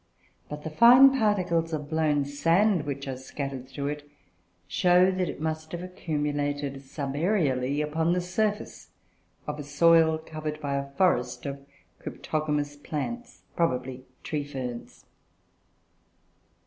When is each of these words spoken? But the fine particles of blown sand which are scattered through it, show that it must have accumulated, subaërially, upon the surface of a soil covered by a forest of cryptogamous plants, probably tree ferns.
But 0.49 0.63
the 0.63 0.71
fine 0.71 1.11
particles 1.15 1.73
of 1.73 1.87
blown 1.91 2.25
sand 2.25 2.87
which 2.87 3.07
are 3.07 3.15
scattered 3.15 3.69
through 3.69 3.89
it, 3.89 4.09
show 4.67 5.11
that 5.11 5.29
it 5.29 5.39
must 5.39 5.71
have 5.73 5.83
accumulated, 5.83 6.73
subaërially, 6.81 7.83
upon 7.83 8.13
the 8.13 8.19
surface 8.21 8.89
of 9.45 9.59
a 9.59 9.63
soil 9.63 10.17
covered 10.17 10.59
by 10.59 10.73
a 10.73 10.89
forest 10.93 11.45
of 11.45 11.63
cryptogamous 11.99 12.77
plants, 12.77 13.43
probably 13.55 14.03
tree 14.23 14.43
ferns. 14.43 15.05